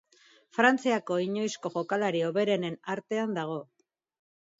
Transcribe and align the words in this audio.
Frantziako 0.57 1.17
inoizko 1.25 1.71
jokalari 1.75 2.23
hoberenen 2.29 2.79
artean 2.95 3.37
dago. 3.37 3.59